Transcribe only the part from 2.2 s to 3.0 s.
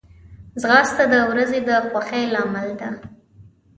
لامل ده